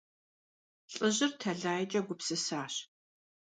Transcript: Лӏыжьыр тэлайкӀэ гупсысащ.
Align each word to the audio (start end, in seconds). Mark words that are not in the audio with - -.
Лӏыжьыр 0.93 1.31
тэлайкӀэ 1.39 1.99
гупсысащ. 2.07 2.73